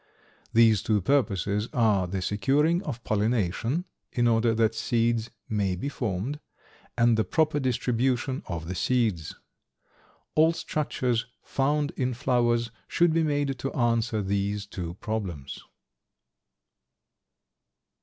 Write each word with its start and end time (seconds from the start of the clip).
These 0.51 0.81
two 0.81 0.99
purposes 0.99 1.69
are 1.73 2.07
the 2.07 2.23
securing 2.23 2.81
of 2.81 3.03
pollination, 3.03 3.85
in 4.11 4.27
order 4.27 4.55
that 4.55 4.73
seeds 4.73 5.29
may 5.47 5.75
be 5.75 5.89
formed, 5.89 6.39
and 6.97 7.17
the 7.17 7.23
proper 7.23 7.59
distribution 7.59 8.41
of 8.47 8.67
the 8.67 8.73
seeds. 8.73 9.35
All 10.33 10.53
structures 10.53 11.27
found 11.43 11.91
in 11.97 12.15
flowers 12.15 12.71
should 12.87 13.13
be 13.13 13.21
made 13.21 13.59
to 13.59 13.71
answer 13.73 14.23
these 14.23 14.65
two 14.65 14.95
problems. 14.95 15.59